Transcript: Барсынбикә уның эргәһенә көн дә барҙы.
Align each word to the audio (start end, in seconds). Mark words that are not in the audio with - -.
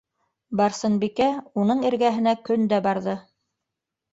Барсынбикә 0.61 1.27
уның 1.65 1.85
эргәһенә 1.91 2.33
көн 2.49 2.67
дә 2.73 2.81
барҙы. 2.89 3.17